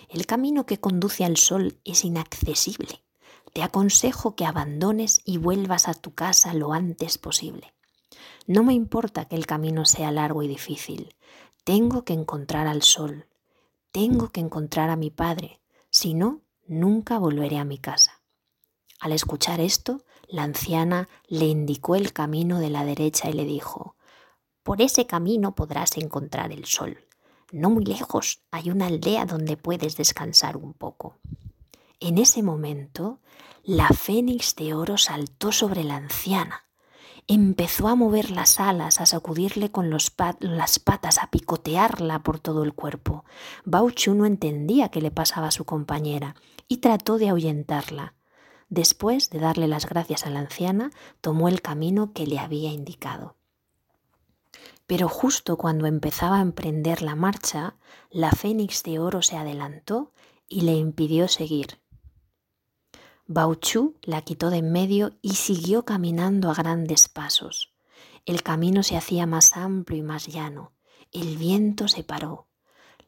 El 0.08 0.26
camino 0.26 0.64
que 0.64 0.78
conduce 0.78 1.24
al 1.24 1.36
sol 1.36 1.80
es 1.84 2.04
inaccesible. 2.04 3.02
Te 3.52 3.64
aconsejo 3.64 4.36
que 4.36 4.46
abandones 4.46 5.20
y 5.24 5.38
vuelvas 5.38 5.88
a 5.88 5.94
tu 5.94 6.14
casa 6.14 6.54
lo 6.54 6.72
antes 6.72 7.18
posible. 7.18 7.74
No 8.50 8.64
me 8.64 8.74
importa 8.74 9.26
que 9.26 9.36
el 9.36 9.46
camino 9.46 9.84
sea 9.84 10.10
largo 10.10 10.42
y 10.42 10.48
difícil. 10.48 11.14
Tengo 11.62 12.02
que 12.02 12.14
encontrar 12.14 12.66
al 12.66 12.82
sol. 12.82 13.28
Tengo 13.92 14.30
que 14.30 14.40
encontrar 14.40 14.90
a 14.90 14.96
mi 14.96 15.08
padre. 15.08 15.60
Si 15.88 16.14
no, 16.14 16.40
nunca 16.66 17.20
volveré 17.20 17.58
a 17.58 17.64
mi 17.64 17.78
casa. 17.78 18.22
Al 18.98 19.12
escuchar 19.12 19.60
esto, 19.60 20.02
la 20.26 20.42
anciana 20.42 21.08
le 21.28 21.44
indicó 21.44 21.94
el 21.94 22.12
camino 22.12 22.58
de 22.58 22.70
la 22.70 22.84
derecha 22.84 23.30
y 23.30 23.34
le 23.34 23.44
dijo, 23.44 23.94
por 24.64 24.82
ese 24.82 25.06
camino 25.06 25.54
podrás 25.54 25.96
encontrar 25.96 26.50
el 26.50 26.64
sol. 26.64 27.06
No 27.52 27.70
muy 27.70 27.84
lejos 27.84 28.42
hay 28.50 28.70
una 28.70 28.88
aldea 28.88 29.26
donde 29.26 29.56
puedes 29.58 29.96
descansar 29.96 30.56
un 30.56 30.72
poco. 30.72 31.20
En 32.00 32.18
ese 32.18 32.42
momento, 32.42 33.20
la 33.62 33.90
fénix 33.90 34.56
de 34.56 34.74
oro 34.74 34.98
saltó 34.98 35.52
sobre 35.52 35.84
la 35.84 35.94
anciana. 35.94 36.64
Empezó 37.32 37.86
a 37.86 37.94
mover 37.94 38.32
las 38.32 38.58
alas, 38.58 39.00
a 39.00 39.06
sacudirle 39.06 39.70
con 39.70 39.88
las 39.88 40.10
patas, 40.10 41.18
a 41.18 41.30
picotearla 41.30 42.24
por 42.24 42.40
todo 42.40 42.64
el 42.64 42.74
cuerpo. 42.74 43.24
Bauchu 43.64 44.14
no 44.14 44.26
entendía 44.26 44.88
qué 44.88 45.00
le 45.00 45.12
pasaba 45.12 45.46
a 45.46 45.52
su 45.52 45.64
compañera 45.64 46.34
y 46.66 46.78
trató 46.78 47.18
de 47.18 47.28
ahuyentarla. 47.28 48.14
Después 48.68 49.30
de 49.30 49.38
darle 49.38 49.68
las 49.68 49.88
gracias 49.88 50.26
a 50.26 50.30
la 50.30 50.40
anciana, 50.40 50.90
tomó 51.20 51.46
el 51.46 51.62
camino 51.62 52.12
que 52.12 52.26
le 52.26 52.40
había 52.40 52.72
indicado. 52.72 53.36
Pero 54.88 55.08
justo 55.08 55.56
cuando 55.56 55.86
empezaba 55.86 56.38
a 56.38 56.42
emprender 56.42 57.00
la 57.00 57.14
marcha, 57.14 57.76
la 58.10 58.32
fénix 58.32 58.82
de 58.82 58.98
oro 58.98 59.22
se 59.22 59.36
adelantó 59.36 60.10
y 60.48 60.62
le 60.62 60.72
impidió 60.72 61.28
seguir. 61.28 61.78
Bauchu 63.32 63.94
la 64.02 64.22
quitó 64.22 64.50
de 64.50 64.56
en 64.56 64.72
medio 64.72 65.12
y 65.22 65.34
siguió 65.34 65.84
caminando 65.84 66.50
a 66.50 66.54
grandes 66.54 67.08
pasos. 67.08 67.72
El 68.26 68.42
camino 68.42 68.82
se 68.82 68.96
hacía 68.96 69.24
más 69.24 69.56
amplio 69.56 70.00
y 70.00 70.02
más 70.02 70.26
llano. 70.26 70.72
El 71.12 71.36
viento 71.36 71.86
se 71.86 72.02
paró. 72.02 72.48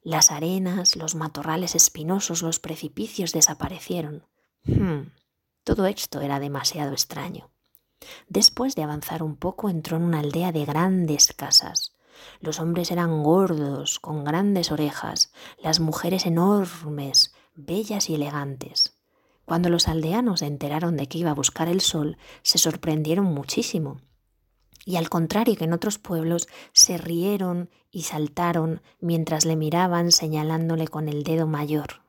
Las 0.00 0.30
arenas, 0.30 0.94
los 0.94 1.16
matorrales 1.16 1.74
espinosos, 1.74 2.42
los 2.42 2.60
precipicios 2.60 3.32
desaparecieron. 3.32 4.24
Hmm, 4.62 5.10
todo 5.64 5.86
esto 5.86 6.20
era 6.20 6.38
demasiado 6.38 6.92
extraño. 6.92 7.50
Después 8.28 8.76
de 8.76 8.84
avanzar 8.84 9.24
un 9.24 9.34
poco 9.34 9.70
entró 9.70 9.96
en 9.96 10.04
una 10.04 10.20
aldea 10.20 10.52
de 10.52 10.64
grandes 10.64 11.32
casas. 11.32 11.96
Los 12.38 12.60
hombres 12.60 12.92
eran 12.92 13.24
gordos, 13.24 13.98
con 13.98 14.22
grandes 14.22 14.70
orejas, 14.70 15.32
las 15.58 15.80
mujeres 15.80 16.26
enormes, 16.26 17.34
bellas 17.56 18.08
y 18.08 18.14
elegantes. 18.14 19.01
Cuando 19.52 19.68
los 19.68 19.86
aldeanos 19.86 20.40
se 20.40 20.46
enteraron 20.46 20.96
de 20.96 21.08
que 21.08 21.18
iba 21.18 21.30
a 21.30 21.34
buscar 21.34 21.68
el 21.68 21.82
sol, 21.82 22.16
se 22.42 22.56
sorprendieron 22.56 23.26
muchísimo. 23.26 24.00
Y 24.86 24.96
al 24.96 25.10
contrario 25.10 25.56
que 25.56 25.64
en 25.64 25.74
otros 25.74 25.98
pueblos, 25.98 26.48
se 26.72 26.96
rieron 26.96 27.68
y 27.90 28.04
saltaron 28.04 28.80
mientras 28.98 29.44
le 29.44 29.56
miraban 29.56 30.10
señalándole 30.10 30.88
con 30.88 31.06
el 31.06 31.22
dedo 31.22 31.46
mayor. 31.46 32.00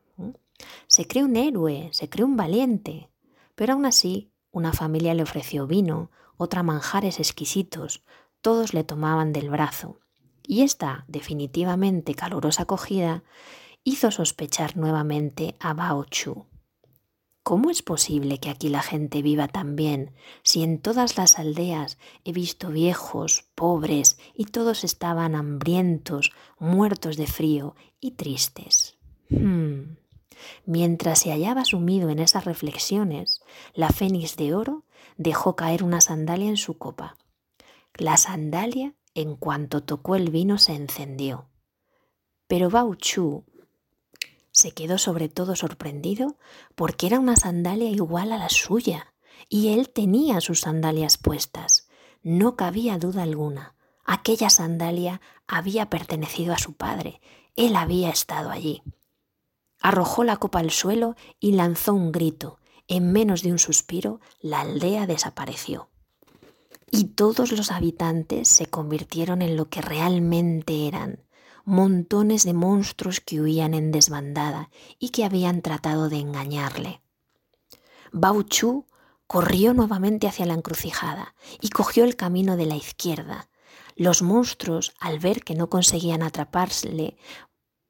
Se 0.88 1.06
cree 1.06 1.26
un 1.26 1.36
héroe, 1.36 1.90
se 1.92 2.08
cree 2.08 2.24
un 2.24 2.38
valiente. 2.38 3.10
Pero 3.56 3.74
aún 3.74 3.86
así 3.86 4.32
una 4.52 4.72
familia 4.72 5.14
le 5.14 5.24
ofreció 5.24 5.68
vino, 5.68 6.12
otra 6.38 6.64
manjares 6.64 7.20
exquisitos, 7.20 8.06
todos 8.40 8.74
le 8.74 8.86
tomaban 8.86 9.34
del 9.34 9.50
brazo, 9.50 10.00
y 10.48 10.62
esta 10.62 11.04
definitivamente 11.10 12.16
calurosa 12.16 12.64
acogida 12.64 13.26
hizo 13.84 14.12
sospechar 14.12 14.78
nuevamente 14.78 15.58
a 15.60 15.74
Bao 15.74 16.06
Chu. 16.06 16.46
¿Cómo 17.44 17.70
es 17.70 17.82
posible 17.82 18.40
que 18.40 18.50
aquí 18.50 18.70
la 18.70 18.82
gente 18.82 19.22
viva 19.22 19.50
tan 19.50 19.76
bien 19.76 20.12
si 20.44 20.64
en 20.64 20.80
todas 20.80 21.18
las 21.18 21.38
aldeas 21.38 21.98
he 22.24 22.32
visto 22.32 22.70
viejos, 22.70 23.50
pobres 23.54 24.18
y 24.34 24.46
todos 24.46 24.86
estaban 24.86 25.36
hambrientos, 25.36 26.32
muertos 26.58 27.18
de 27.18 27.28
frío 27.28 27.76
y 28.00 28.12
tristes? 28.12 28.98
Hmm. 29.30 29.98
Mientras 30.66 31.20
se 31.20 31.32
hallaba 31.32 31.66
sumido 31.66 32.10
en 32.10 32.20
esas 32.20 32.46
reflexiones, 32.46 33.42
la 33.74 33.90
fénix 33.90 34.38
de 34.38 34.56
oro 34.56 34.86
dejó 35.18 35.58
caer 35.58 35.84
una 35.84 36.00
sandalia 36.00 36.48
en 36.48 36.58
su 36.58 36.78
copa. 36.78 37.18
La 37.96 38.16
sandalia, 38.16 38.96
en 39.16 39.36
cuanto 39.36 39.84
tocó 39.84 40.16
el 40.16 40.30
vino, 40.30 40.58
se 40.58 40.76
encendió. 40.76 41.50
Pero 42.48 42.70
Bao 42.70 42.96
Chu 42.96 43.44
se 44.54 44.72
quedó 44.72 44.98
sobre 44.98 45.28
todo 45.28 45.58
sorprendido 45.58 46.38
porque 46.76 47.08
era 47.08 47.20
una 47.20 47.36
sandalia 47.36 47.90
igual 47.90 48.32
a 48.32 48.38
la 48.38 48.48
suya 48.48 49.14
y 49.50 49.74
él 49.74 49.90
tenía 49.90 50.40
sus 50.40 50.62
sandalias 50.62 51.18
puestas. 51.18 51.90
No 52.22 52.56
cabía 52.56 52.98
duda 52.98 53.24
alguna. 53.24 53.76
Aquella 54.06 54.50
sandalia 54.50 55.20
había 55.46 55.90
pertenecido 55.90 56.54
a 56.54 56.58
su 56.58 56.76
padre. 56.76 57.20
Él 57.58 57.76
había 57.76 58.10
estado 58.10 58.50
allí 58.50 58.82
arrojó 59.84 60.24
la 60.24 60.38
copa 60.38 60.60
al 60.60 60.72
suelo 60.72 61.16
y 61.40 61.52
lanzó 61.52 61.94
un 61.94 62.12
grito. 62.12 62.58
En 62.88 63.12
menos 63.12 63.44
de 63.44 63.52
un 63.52 63.60
suspiro, 63.60 64.22
la 64.42 64.62
aldea 64.62 65.06
desapareció. 65.06 65.90
Y 66.90 67.06
todos 67.06 67.52
los 67.52 67.70
habitantes 67.70 68.48
se 68.48 68.66
convirtieron 68.66 69.42
en 69.42 69.58
lo 69.58 69.70
que 69.70 69.82
realmente 69.82 70.88
eran, 70.88 71.24
montones 71.66 72.44
de 72.44 72.54
monstruos 72.54 73.22
que 73.22 73.40
huían 73.40 73.74
en 73.74 73.92
desbandada 73.92 74.70
y 75.00 75.10
que 75.10 75.24
habían 75.24 75.62
tratado 75.62 76.10
de 76.10 76.18
engañarle. 76.18 77.02
Bao 78.12 78.42
Chu 78.44 78.86
corrió 79.28 79.74
nuevamente 79.74 80.28
hacia 80.28 80.46
la 80.46 80.54
encrucijada 80.54 81.36
y 81.62 81.70
cogió 81.70 82.04
el 82.04 82.16
camino 82.16 82.58
de 82.58 82.66
la 82.66 82.76
izquierda. 82.76 83.50
Los 83.96 84.22
monstruos, 84.22 84.94
al 85.00 85.20
ver 85.20 85.44
que 85.44 85.56
no 85.56 85.70
conseguían 85.70 86.22
atraparle, 86.22 87.18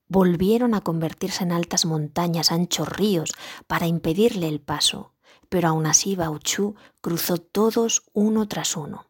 volvieron 0.08 0.76
a 0.76 0.82
convertirse 0.82 1.44
en 1.44 1.52
altas 1.52 1.86
montañas, 1.86 2.52
anchos 2.52 2.88
ríos, 2.88 3.34
para 3.68 3.88
impedirle 3.88 4.48
el 4.48 4.62
paso. 4.62 5.14
Pero 5.50 5.70
aún 5.70 5.86
así 5.86 6.16
Bauchu 6.16 6.76
cruzó 7.02 7.38
todos 7.38 8.04
uno 8.14 8.48
tras 8.48 8.78
uno. 8.78 9.06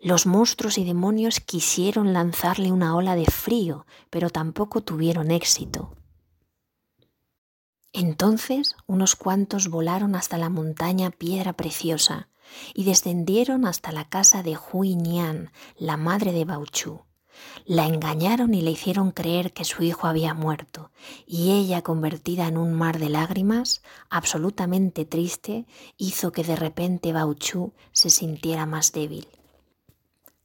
Los 0.00 0.26
monstruos 0.26 0.78
y 0.78 0.84
demonios 0.84 1.40
quisieron 1.40 2.12
lanzarle 2.12 2.72
una 2.72 2.96
ola 2.96 3.16
de 3.16 3.26
frío, 3.26 3.86
pero 4.10 4.30
tampoco 4.30 4.82
tuvieron 4.82 5.30
éxito. 5.30 5.96
Entonces 7.92 8.74
unos 8.86 9.14
cuantos 9.14 9.68
volaron 9.68 10.16
hasta 10.16 10.36
la 10.36 10.48
montaña 10.48 11.10
Piedra 11.10 11.52
Preciosa 11.52 12.28
y 12.74 12.84
descendieron 12.84 13.66
hasta 13.66 13.92
la 13.92 14.08
casa 14.08 14.42
de 14.42 14.58
Hui 14.58 14.96
Nian, 14.96 15.52
la 15.78 15.96
madre 15.96 16.32
de 16.32 16.44
Bauchu. 16.44 17.02
La 17.64 17.86
engañaron 17.86 18.54
y 18.54 18.62
le 18.62 18.70
hicieron 18.70 19.10
creer 19.10 19.52
que 19.52 19.64
su 19.64 19.82
hijo 19.82 20.06
había 20.06 20.34
muerto, 20.34 20.90
y 21.26 21.52
ella, 21.52 21.82
convertida 21.82 22.46
en 22.46 22.56
un 22.56 22.74
mar 22.74 22.98
de 22.98 23.08
lágrimas, 23.08 23.82
absolutamente 24.10 25.04
triste, 25.04 25.66
hizo 25.96 26.32
que 26.32 26.44
de 26.44 26.56
repente 26.56 27.12
Bauchu 27.12 27.72
se 27.92 28.10
sintiera 28.10 28.66
más 28.66 28.92
débil. 28.92 29.26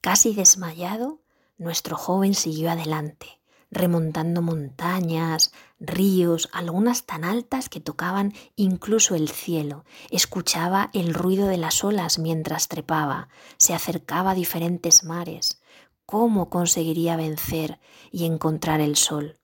Casi 0.02 0.34
desmayado, 0.34 1.20
nuestro 1.58 1.98
joven 1.98 2.34
siguió 2.34 2.72
adelante, 2.72 3.40
remontando 3.70 4.42
montañas, 4.42 5.52
ríos, 5.80 6.50
algunas 6.54 7.06
tan 7.06 7.24
altas 7.24 7.70
que 7.70 7.80
tocaban 7.80 8.34
incluso 8.56 9.16
el 9.16 9.30
cielo. 9.30 9.84
Escuchaba 10.10 10.90
el 10.94 11.14
ruido 11.14 11.48
de 11.48 11.58
las 11.58 11.84
olas 11.84 12.18
mientras 12.18 12.70
trepaba, 12.70 13.28
se 13.58 13.74
acercaba 13.74 14.32
a 14.32 14.36
diferentes 14.36 15.04
mares. 15.04 15.62
¿Cómo 16.06 16.50
conseguiría 16.50 17.16
vencer 17.16 17.80
y 18.12 18.26
encontrar 18.26 18.82
el 18.82 18.96
sol? 18.96 19.38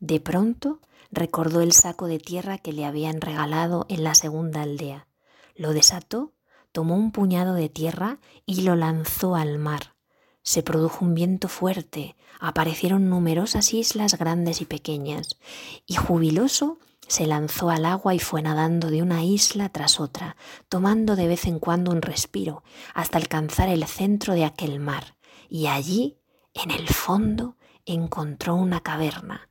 De 0.00 0.18
pronto 0.18 0.80
recordó 1.12 1.60
el 1.60 1.72
saco 1.72 2.06
de 2.06 2.18
tierra 2.18 2.58
que 2.58 2.72
le 2.72 2.84
habían 2.84 3.20
regalado 3.20 3.86
en 3.88 4.02
la 4.02 4.14
segunda 4.14 4.62
aldea. 4.62 5.06
Lo 5.54 5.72
desató 5.72 6.33
tomó 6.74 6.96
un 6.96 7.12
puñado 7.12 7.54
de 7.54 7.68
tierra 7.68 8.18
y 8.46 8.62
lo 8.62 8.74
lanzó 8.74 9.36
al 9.36 9.58
mar. 9.58 9.94
Se 10.42 10.64
produjo 10.64 11.04
un 11.04 11.14
viento 11.14 11.46
fuerte, 11.46 12.16
aparecieron 12.40 13.08
numerosas 13.08 13.72
islas 13.72 14.18
grandes 14.18 14.60
y 14.60 14.64
pequeñas, 14.64 15.38
y 15.86 15.94
jubiloso 15.94 16.80
se 17.06 17.28
lanzó 17.28 17.70
al 17.70 17.84
agua 17.84 18.16
y 18.16 18.18
fue 18.18 18.42
nadando 18.42 18.90
de 18.90 19.02
una 19.02 19.22
isla 19.22 19.68
tras 19.68 20.00
otra, 20.00 20.36
tomando 20.68 21.14
de 21.14 21.28
vez 21.28 21.46
en 21.46 21.60
cuando 21.60 21.92
un 21.92 22.02
respiro, 22.02 22.64
hasta 22.92 23.18
alcanzar 23.18 23.68
el 23.68 23.86
centro 23.86 24.34
de 24.34 24.44
aquel 24.44 24.80
mar, 24.80 25.16
y 25.48 25.68
allí, 25.68 26.18
en 26.54 26.72
el 26.72 26.88
fondo, 26.88 27.56
encontró 27.86 28.56
una 28.56 28.80
caverna. 28.80 29.48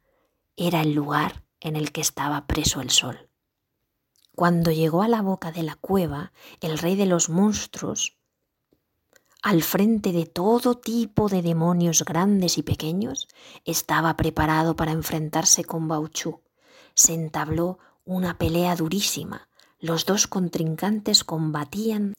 Era 0.58 0.82
el 0.82 0.92
lugar 0.92 1.46
en 1.62 1.77
el 1.77 1.94
que 1.94 2.01
estaba 2.01 2.48
preso 2.48 2.82
el 2.82 2.89
sol. 2.89 3.30
Cuando 4.35 4.71
llegó 4.71 5.03
a 5.03 5.07
la 5.07 5.21
boca 5.21 5.51
de 5.51 5.61
la 5.63 5.75
cueva, 5.75 6.31
el 6.59 6.79
rey 6.79 6.95
de 6.95 7.05
los 7.05 7.29
monstruos, 7.29 8.17
al 9.43 9.61
frente 9.61 10.11
de 10.11 10.25
todo 10.25 10.75
tipo 10.75 11.29
de 11.29 11.41
demonios 11.41 12.03
grandes 12.03 12.57
y 12.57 12.63
pequeños, 12.63 13.27
estaba 13.65 14.15
preparado 14.17 14.75
para 14.75 14.91
enfrentarse 14.91 15.65
con 15.65 15.87
Bauchu. 15.87 16.41
Se 16.95 17.13
entabló 17.13 17.77
una 18.05 18.37
pelea 18.37 18.75
durísima. 18.75 19.49
Los 19.79 20.05
dos 20.05 20.27
contrincantes 20.27 21.23
combatían 21.23 22.13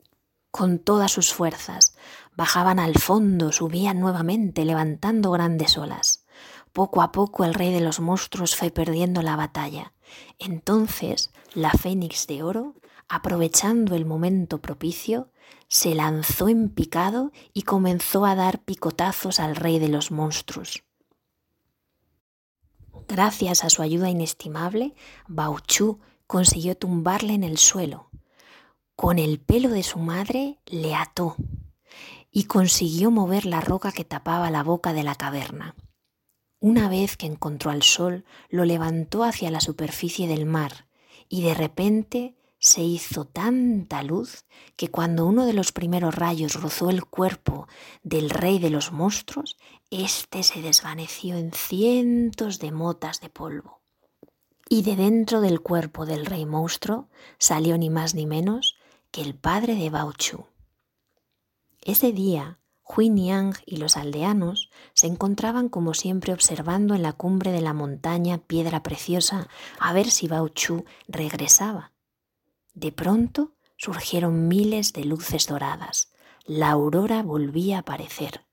con 0.50 0.78
todas 0.78 1.10
sus 1.10 1.32
fuerzas. 1.32 1.96
Bajaban 2.36 2.78
al 2.78 2.94
fondo, 2.96 3.50
subían 3.50 3.98
nuevamente, 3.98 4.64
levantando 4.64 5.32
grandes 5.32 5.76
olas. 5.78 6.26
Poco 6.72 7.02
a 7.02 7.10
poco 7.10 7.44
el 7.44 7.54
rey 7.54 7.72
de 7.72 7.80
los 7.80 8.00
monstruos 8.00 8.54
fue 8.54 8.70
perdiendo 8.70 9.22
la 9.22 9.34
batalla. 9.34 9.94
Entonces 10.38 11.32
la 11.54 11.70
fénix 11.70 12.26
de 12.26 12.42
oro, 12.42 12.74
aprovechando 13.08 13.94
el 13.94 14.04
momento 14.04 14.60
propicio, 14.60 15.30
se 15.68 15.94
lanzó 15.94 16.48
en 16.48 16.68
picado 16.68 17.32
y 17.52 17.62
comenzó 17.62 18.26
a 18.26 18.34
dar 18.34 18.62
picotazos 18.62 19.40
al 19.40 19.56
rey 19.56 19.78
de 19.78 19.88
los 19.88 20.10
monstruos. 20.10 20.84
Gracias 23.08 23.64
a 23.64 23.70
su 23.70 23.82
ayuda 23.82 24.10
inestimable, 24.10 24.94
Bauchu 25.28 26.00
consiguió 26.26 26.76
tumbarle 26.76 27.34
en 27.34 27.44
el 27.44 27.58
suelo. 27.58 28.08
Con 28.96 29.18
el 29.18 29.40
pelo 29.40 29.68
de 29.70 29.82
su 29.82 29.98
madre 29.98 30.58
le 30.66 30.94
ató 30.94 31.36
y 32.30 32.44
consiguió 32.44 33.10
mover 33.10 33.46
la 33.46 33.60
roca 33.60 33.92
que 33.92 34.04
tapaba 34.04 34.50
la 34.50 34.62
boca 34.62 34.92
de 34.92 35.02
la 35.02 35.14
caverna. 35.14 35.74
Una 36.60 36.88
vez 36.88 37.16
que 37.16 37.26
encontró 37.26 37.70
al 37.70 37.82
sol, 37.82 38.24
lo 38.48 38.64
levantó 38.64 39.22
hacia 39.22 39.50
la 39.50 39.60
superficie 39.60 40.26
del 40.26 40.46
mar 40.46 40.86
y 41.28 41.42
de 41.42 41.54
repente 41.54 42.36
se 42.58 42.82
hizo 42.82 43.26
tanta 43.26 44.02
luz 44.02 44.46
que 44.76 44.88
cuando 44.88 45.26
uno 45.26 45.44
de 45.44 45.52
los 45.52 45.70
primeros 45.70 46.14
rayos 46.14 46.54
rozó 46.54 46.88
el 46.88 47.04
cuerpo 47.04 47.68
del 48.02 48.30
rey 48.30 48.58
de 48.58 48.70
los 48.70 48.90
monstruos, 48.90 49.58
éste 49.90 50.42
se 50.42 50.62
desvaneció 50.62 51.36
en 51.36 51.52
cientos 51.52 52.58
de 52.58 52.72
motas 52.72 53.20
de 53.20 53.28
polvo. 53.28 53.80
Y 54.68 54.82
de 54.82 54.96
dentro 54.96 55.42
del 55.42 55.60
cuerpo 55.60 56.06
del 56.06 56.24
rey 56.24 56.46
monstruo 56.46 57.10
salió 57.38 57.76
ni 57.76 57.90
más 57.90 58.14
ni 58.14 58.24
menos 58.24 58.76
que 59.10 59.20
el 59.20 59.34
padre 59.34 59.74
de 59.74 59.90
Bauchu. 59.90 60.46
Ese 61.82 62.12
día 62.12 62.58
Hui 62.84 63.08
Yang 63.08 63.56
y 63.64 63.78
los 63.78 63.96
aldeanos 63.96 64.70
se 64.92 65.06
encontraban 65.06 65.68
como 65.68 65.94
siempre 65.94 66.32
observando 66.32 66.94
en 66.94 67.02
la 67.02 67.14
cumbre 67.14 67.50
de 67.50 67.62
la 67.62 67.72
montaña 67.72 68.38
Piedra 68.38 68.82
Preciosa 68.82 69.48
a 69.78 69.92
ver 69.92 70.10
si 70.10 70.28
Bao 70.28 70.48
Chu 70.48 70.84
regresaba. 71.08 71.92
De 72.74 72.92
pronto 72.92 73.52
surgieron 73.76 74.48
miles 74.48 74.92
de 74.92 75.04
luces 75.04 75.46
doradas. 75.46 76.12
La 76.44 76.70
aurora 76.70 77.22
volvía 77.22 77.76
a 77.76 77.80
aparecer. 77.80 78.44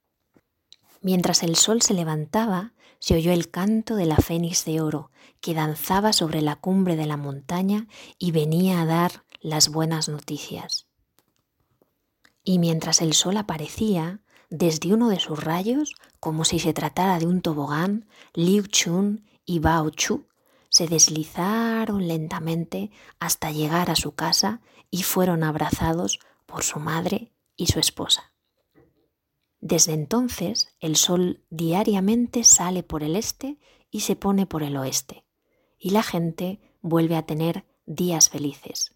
Mientras 1.02 1.44
el 1.44 1.56
sol 1.56 1.82
se 1.82 1.94
levantaba, 1.94 2.74
se 3.00 3.16
oyó 3.16 3.34
el 3.34 3.50
canto 3.50 3.96
de 3.96 4.06
la 4.06 4.18
fénix 4.18 4.64
de 4.66 4.80
oro 4.80 5.12
que 5.42 5.56
danzaba 5.56 6.14
sobre 6.14 6.42
la 6.42 6.56
cumbre 6.56 6.96
de 6.96 7.08
la 7.08 7.18
montaña 7.18 7.88
y 8.18 8.32
venía 8.32 8.82
a 8.82 8.86
dar 8.86 9.26
las 9.42 9.70
buenas 9.70 10.08
noticias. 10.08 10.91
Y 12.44 12.60
mientras 12.60 13.02
el 13.02 13.14
sol 13.14 13.38
aparecía, 13.38 14.22
desde 14.50 14.94
uno 14.94 15.10
de 15.10 15.20
sus 15.20 15.44
rayos, 15.44 15.96
como 16.20 16.44
si 16.46 16.60
se 16.60 16.74
tratara 16.74 17.20
de 17.20 17.28
un 17.28 17.42
tobogán, 17.42 18.08
Liu 18.34 18.64
Chun 18.68 19.26
y 19.46 19.60
Bao 19.60 19.90
Chu 19.90 20.28
se 20.70 20.88
deslizaron 20.88 22.08
lentamente 22.08 22.92
hasta 23.20 23.52
llegar 23.52 23.92
a 23.92 23.96
su 23.96 24.14
casa 24.16 24.62
y 24.90 25.04
fueron 25.04 25.44
abrazados 25.44 26.20
por 26.46 26.64
su 26.64 26.80
madre 26.80 27.34
y 27.56 27.68
su 27.68 27.80
esposa. 27.80 28.34
Desde 29.60 29.94
entonces 29.94 30.76
el 30.80 30.96
sol 30.96 31.46
diariamente 31.50 32.44
sale 32.44 32.84
por 32.84 33.04
el 33.04 33.16
este 33.16 33.60
y 33.92 34.02
se 34.02 34.16
pone 34.16 34.46
por 34.48 34.64
el 34.64 34.76
oeste, 34.78 35.26
y 35.78 35.92
la 35.92 36.04
gente 36.04 36.60
vuelve 36.82 37.16
a 37.16 37.26
tener 37.26 37.66
días 37.86 38.30
felices. 38.30 38.96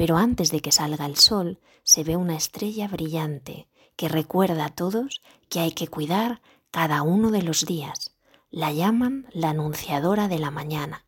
Pero 0.00 0.16
antes 0.16 0.50
de 0.50 0.62
que 0.62 0.72
salga 0.72 1.04
el 1.04 1.16
sol 1.16 1.60
se 1.82 2.04
ve 2.04 2.16
una 2.16 2.34
estrella 2.34 2.88
brillante 2.88 3.68
que 3.96 4.08
recuerda 4.08 4.64
a 4.64 4.74
todos 4.74 5.20
que 5.50 5.60
hay 5.60 5.72
que 5.72 5.88
cuidar 5.88 6.40
cada 6.70 7.02
uno 7.02 7.30
de 7.30 7.42
los 7.42 7.66
días. 7.66 8.16
La 8.50 8.72
llaman 8.72 9.26
la 9.30 9.50
anunciadora 9.50 10.26
de 10.26 10.38
la 10.38 10.50
mañana. 10.50 11.04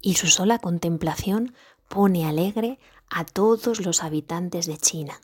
Y 0.00 0.14
su 0.14 0.28
sola 0.28 0.60
contemplación 0.60 1.56
pone 1.88 2.24
alegre 2.24 2.78
a 3.10 3.24
todos 3.24 3.80
los 3.80 4.04
habitantes 4.04 4.66
de 4.66 4.78
China. 4.78 5.20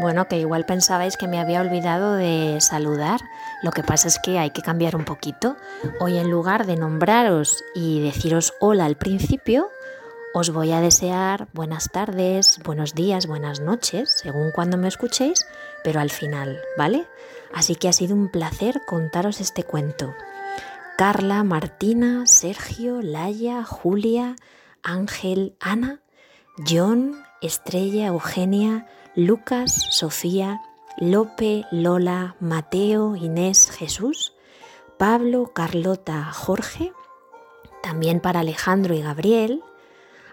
Bueno, 0.00 0.28
que 0.28 0.38
igual 0.38 0.64
pensabais 0.64 1.16
que 1.16 1.26
me 1.26 1.40
había 1.40 1.60
olvidado 1.60 2.14
de 2.14 2.58
saludar. 2.60 3.20
Lo 3.64 3.72
que 3.72 3.82
pasa 3.82 4.06
es 4.06 4.20
que 4.20 4.38
hay 4.38 4.50
que 4.50 4.62
cambiar 4.62 4.94
un 4.94 5.04
poquito. 5.04 5.56
Hoy 5.98 6.18
en 6.18 6.30
lugar 6.30 6.66
de 6.66 6.76
nombraros 6.76 7.64
y 7.74 8.00
deciros 8.00 8.54
hola 8.60 8.84
al 8.84 8.96
principio, 8.96 9.70
os 10.34 10.50
voy 10.50 10.70
a 10.70 10.80
desear 10.80 11.48
buenas 11.52 11.90
tardes, 11.90 12.60
buenos 12.62 12.94
días, 12.94 13.26
buenas 13.26 13.58
noches, 13.58 14.20
según 14.22 14.52
cuando 14.52 14.76
me 14.76 14.86
escuchéis, 14.86 15.44
pero 15.82 15.98
al 15.98 16.10
final, 16.10 16.60
¿vale? 16.76 17.08
Así 17.52 17.74
que 17.74 17.88
ha 17.88 17.92
sido 17.92 18.14
un 18.14 18.28
placer 18.28 18.82
contaros 18.86 19.40
este 19.40 19.64
cuento. 19.64 20.14
Carla, 20.96 21.42
Martina, 21.42 22.24
Sergio, 22.26 23.02
Laia, 23.02 23.64
Julia, 23.64 24.36
Ángel, 24.84 25.56
Ana, 25.58 26.02
John, 26.64 27.20
Estrella, 27.40 28.06
Eugenia, 28.06 28.86
Lucas, 29.18 29.88
Sofía, 29.90 30.62
Lope, 30.96 31.64
Lola, 31.72 32.36
Mateo, 32.38 33.16
Inés, 33.16 33.68
Jesús, 33.68 34.32
Pablo, 34.96 35.50
Carlota, 35.52 36.30
Jorge, 36.32 36.92
también 37.82 38.20
para 38.20 38.40
Alejandro 38.40 38.94
y 38.94 39.02
Gabriel. 39.02 39.64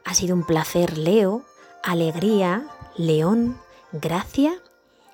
Ha 0.03 0.13
sido 0.13 0.35
un 0.35 0.43
placer 0.43 0.99
Leo, 0.99 1.41
Alegría, 1.81 2.67
León, 2.95 3.57
Gracia, 3.91 4.53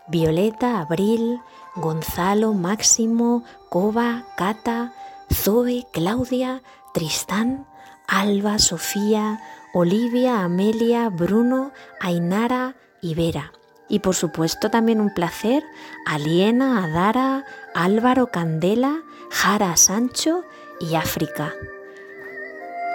Violeta, 0.09 0.81
Abril, 0.81 1.39
Gonzalo, 1.77 2.51
Máximo, 2.51 3.45
Coba, 3.69 4.25
Cata, 4.35 4.93
Zoe, 5.33 5.87
Claudia, 5.93 6.61
Tristán, 6.93 7.65
Alba, 8.05 8.59
Sofía, 8.59 9.39
Olivia, 9.73 10.43
Amelia, 10.43 11.07
Bruno, 11.07 11.71
Ainara 12.01 12.75
y 13.01 13.15
Vera. 13.15 13.53
Y 13.91 13.99
por 13.99 14.15
supuesto 14.15 14.71
también 14.71 15.01
un 15.01 15.13
placer 15.13 15.65
a 16.05 16.17
Liena, 16.17 16.85
Adara, 16.85 17.43
Álvaro, 17.75 18.27
Candela, 18.27 19.01
Jara, 19.29 19.75
Sancho 19.75 20.45
y 20.79 20.95
África. 20.95 21.53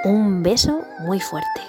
Un 0.05 0.43
beso 0.43 0.87
muy 1.01 1.21
fuerte. 1.21 1.61